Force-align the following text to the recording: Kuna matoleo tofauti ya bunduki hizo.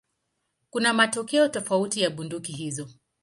Kuna 0.69 0.93
matoleo 0.93 1.47
tofauti 1.47 2.01
ya 2.01 2.09
bunduki 2.09 2.51
hizo. 2.51 2.89